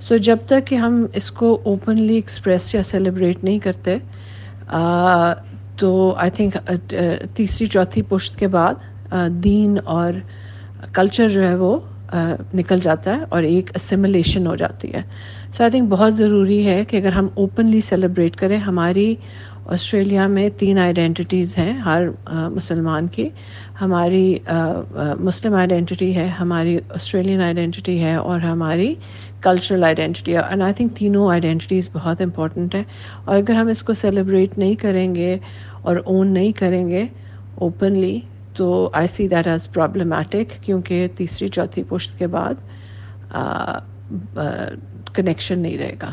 سو 0.07 0.17
جب 0.17 0.37
تک 0.45 0.67
کہ 0.67 0.75
ہم 0.75 1.05
اس 1.13 1.31
کو 1.31 1.57
اوپنلی 1.65 2.15
ایکسپریس 2.15 2.73
یا 2.75 2.83
سیلیبریٹ 2.83 3.43
نہیں 3.43 3.59
کرتے 3.59 3.97
تو 5.79 6.13
آئی 6.17 6.31
تھنک 6.31 6.57
تیسری، 7.35 7.67
چوتھی 7.67 8.01
پشت 8.09 8.37
کے 8.39 8.47
بعد 8.47 9.13
دین 9.43 9.77
اور 9.85 10.13
کلچر 10.93 11.27
جو 11.29 11.43
ہے 11.43 11.55
وہ 11.55 11.77
نکل 12.53 12.79
جاتا 12.79 13.15
ہے 13.15 13.23
اور 13.29 13.43
ایک 13.43 13.69
اسیملیشن 13.75 14.47
ہو 14.47 14.55
جاتی 14.55 14.93
ہے۔ 14.93 15.01
سو 15.57 15.63
آئی 15.63 15.71
تھنک 15.71 15.89
بہت 15.89 16.15
ضروری 16.15 16.65
ہے 16.65 16.83
کہ 16.85 16.97
اگر 16.97 17.13
ہم 17.13 17.27
اوپنلی 17.33 17.81
سیلیبریٹ 17.81 18.35
کریں، 18.35 18.57
ہماری 18.57 19.13
آسٹریلیا 19.73 20.25
میں 20.27 20.47
تین 20.59 20.77
آئیڈینٹیز 20.79 21.57
ہیں 21.57 21.73
ہر 21.79 22.03
مسلمان 22.53 23.07
کی 23.07 23.27
ہماری 23.81 24.35
مسلم 25.19 25.53
آئیڈینٹی 25.55 26.15
ہے، 26.15 26.27
ہماری 26.39 26.77
آسٹریلین 26.95 27.41
آئیڈینٹی 27.41 27.99
ہے 28.03 28.13
اور 28.15 28.39
ہماری 28.41 28.93
کلچرل 29.41 29.83
آئیڈینٹی 29.83 30.33
ہے۔ 30.33 30.39
اینڈ 30.49 30.63
آئی 30.63 30.73
تھنک 30.73 30.95
تینوں 30.97 31.29
آئیڈینٹیز 31.31 31.89
بہت 31.93 32.21
امپورٹنٹ 32.21 32.75
ہیں۔ 32.75 32.83
اور 33.25 33.37
اگر 33.37 33.55
ہم 33.55 33.67
اس 33.67 33.83
کو 33.83 33.93
سیلیبریٹ 33.93 34.57
نہیں 34.57 34.75
کریں 34.75 35.13
گے 35.15 35.37
اور 35.81 35.97
اون 36.05 36.33
نہیں 36.33 36.51
کریں 36.59 36.89
گے 36.89 37.05
اوپنلی 37.55 38.19
تو 38.55 38.89
I 38.93 39.07
see 39.07 39.27
that 39.27 39.47
as 39.47 39.69
problematic 39.73 40.61
کیونکہ 40.63 41.07
تیسری، 41.17 41.47
چوتھی 41.47 41.83
پشت 41.89 42.17
کے 42.19 42.27
بعد 42.27 42.55
کنیکشن 45.15 45.59
نہیں 45.59 45.77
رہے 45.77 45.95
گا۔ 46.01 46.11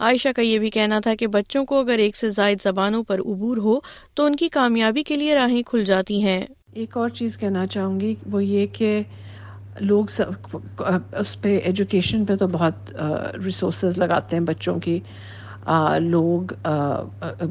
عائشہ 0.00 0.28
کا 0.36 0.42
یہ 0.42 0.58
بھی 0.58 0.70
کہنا 0.70 0.98
تھا 1.00 1.14
کہ 1.14 1.26
بچوں 1.26 1.64
کو 1.64 1.78
اگر 1.80 1.98
ایک 1.98 2.16
سے 2.16 2.28
زائد 2.28 2.62
زبانوں 2.62 3.02
پر 3.02 3.20
عبور 3.20 3.56
ہو 3.56 3.78
تو 4.14 4.24
ان 4.24 4.36
کی 4.36 4.48
کامیابی 4.48 5.02
کے 5.02 5.16
لیے 5.16 5.34
راہیں 5.34 5.62
کھل 5.62 5.84
جاتی 5.84 6.22
ہیں۔ 6.22 6.44
ایک 6.72 6.96
اور 6.96 7.08
چیز 7.08 7.38
کہنا 7.38 7.66
چاہوں 7.66 8.00
گی، 8.00 8.14
وہ 8.30 8.44
یہ 8.44 8.66
کہ 8.72 9.02
لوگ 9.80 10.06
سب، 10.06 10.56
اس 11.18 11.40
پہ 11.42 11.58
ایجوکیشن 11.58 12.24
پہ 12.24 12.36
تو 12.36 12.46
بہت 12.48 12.94
ریسورسز 13.44 13.98
لگاتے 13.98 14.36
ہیں 14.36 14.44
بچوں 14.44 14.78
کی۔ 14.80 14.98
لوگ 16.00 16.52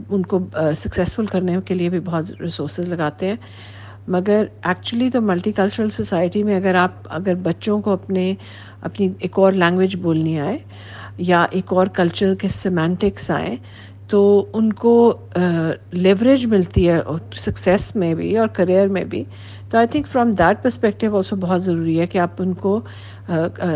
ان 0.10 0.24
کو 0.24 0.40
سکسیزفل 0.76 1.26
کرنے 1.26 1.58
کے 1.66 1.74
لیے 1.74 1.90
بھی 1.90 2.00
بہت 2.00 2.42
ریسورسز 2.42 2.90
لگاتے 2.90 3.28
ہیں۔ 3.28 3.36
مگر 4.08 4.46
ایکچولی 4.64 5.10
تو 5.10 5.22
ملٹی 5.22 5.52
کلچرل 5.52 5.90
سوسائٹی 5.90 6.44
میں 6.44 6.56
اگر 6.56 6.76
آپ، 6.76 6.94
اگر 7.06 7.36
بچوں 7.36 7.82
کو 7.82 7.92
اپنے، 7.92 8.34
اپنی 8.82 9.10
ایک 9.20 9.40
اور 9.40 9.54
لینگویج 9.54 9.96
بولنی 9.96 10.40
آئے 10.40 10.58
یا 11.18 11.46
ایک 11.52 11.74
اور 11.74 11.88
کلچر 11.88 12.34
کے 12.36 12.48
سیمینٹکس 12.48 13.30
آئیں 13.32 13.56
تو 14.08 14.24
ان 14.54 14.72
کو 14.74 14.94
لیوریج 15.92 16.46
ملتی 16.46 16.90
ہے 16.90 17.00
سکسیس 17.36 17.96
میں 17.96 18.14
بھی 18.14 18.38
اور 18.38 18.48
کریئر 18.48 18.88
میں 18.88 19.04
بھی۔ 19.04 19.24
تو 19.70 19.78
I 19.78 19.88
think 19.88 20.08
from 20.08 20.32
that 20.32 20.62
perspective 20.64 21.16
also 21.18 21.36
بہت 21.36 21.64
ضروری 21.64 22.00
ہے 22.00 22.08
کہ 22.08 22.18
آپ 22.18 22.42
ان 22.42 22.54
کو 22.54 22.80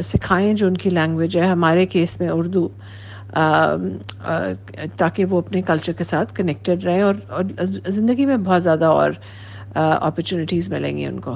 سکھائیں 0.04 0.54
جو 0.54 0.68
ان 0.68 0.78
کی 0.78 0.90
لینگویج 0.90 1.38
ہے، 1.38 1.46
ہمارے 1.48 1.86
کیس 1.86 2.20
میں 2.20 2.30
اردو 2.30 2.68
تاکہ 4.98 5.26
وہ 5.26 5.38
اپنے 5.38 5.62
کلچر 5.62 5.94
کے 5.94 6.04
ساتھ 6.04 6.34
کنیکٹیڈ 6.36 6.84
رہیں 6.84 7.02
اور 7.02 7.16
زندگی 7.88 8.26
میں 8.26 8.38
بہت 8.38 8.64
زیادہ 8.64 8.86
اور 8.86 9.12
اپرچونیٹیز 9.76 10.70
ملیں 10.70 10.98
گی 10.98 11.06
ان 11.06 11.20
کو۔ 11.20 11.36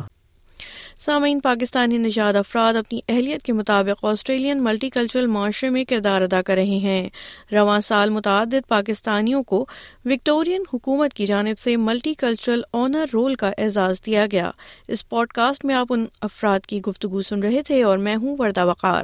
سامعین، 1.06 1.40
پاکستانی 1.40 1.98
نژاد 1.98 2.34
افراد 2.34 2.74
اپنی 2.74 3.00
اہلیت 3.10 3.44
کے 3.44 3.54
مطابق 3.54 4.06
آسٹریلین 4.06 4.64
ملٹی 4.64 4.90
کلچرل 4.90 5.28
معاشرے 5.28 5.70
میں 5.70 5.86
کردار 5.86 6.22
ادا 6.22 6.42
کر 6.42 6.54
رہے 6.54 6.64
ہیں۔ 6.64 7.10
رواں 7.52 7.80
سال 7.80 8.10
متعدد 8.10 8.68
پاکستانیوں 8.68 9.44
کو 9.44 9.66
وکٹورین 10.06 10.64
حکومت 10.74 11.14
کی 11.14 11.26
جانب 11.26 11.60
سے 11.60 11.78
ملٹی 11.78 12.14
کلچرل 12.14 12.62
آنر 12.74 13.06
رول 13.14 13.36
کا 13.36 13.52
اعزاز 13.58 14.06
دیا 14.06 14.26
گیا۔ 14.32 14.52
اس 14.88 15.10
پوڈ 15.10 15.28
کاسٹ 15.28 15.66
میں 15.66 15.76
آپ 15.76 15.88
ان 15.90 16.06
افراد 16.22 16.60
کی 16.60 16.82
گفتگو 16.82 17.22
سن 17.22 17.44
رہے 17.44 17.62
تھے 17.62 17.84
اور 17.84 17.98
میں 17.98 18.16
ہوں 18.16 18.36
وردہ 18.40 18.66
وقار۔ 18.66 19.04